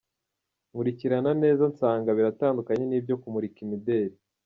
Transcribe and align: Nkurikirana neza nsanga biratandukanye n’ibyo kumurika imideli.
Nkurikirana 0.69 1.31
neza 1.43 1.63
nsanga 1.71 2.09
biratandukanye 2.17 2.83
n’ibyo 2.87 3.15
kumurika 3.21 3.57
imideli. 3.65 4.15